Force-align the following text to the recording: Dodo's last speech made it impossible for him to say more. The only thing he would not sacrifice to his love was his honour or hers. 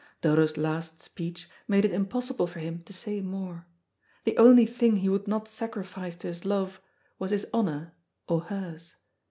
Dodo's 0.21 0.57
last 0.57 0.99
speech 0.99 1.47
made 1.67 1.85
it 1.85 1.93
impossible 1.93 2.47
for 2.47 2.57
him 2.57 2.81
to 2.85 2.91
say 2.91 3.21
more. 3.21 3.67
The 4.23 4.35
only 4.39 4.65
thing 4.65 4.95
he 4.95 5.09
would 5.09 5.27
not 5.27 5.47
sacrifice 5.47 6.15
to 6.15 6.27
his 6.27 6.43
love 6.43 6.81
was 7.19 7.29
his 7.29 7.45
honour 7.53 7.93
or 8.27 8.39
hers. 8.41 8.95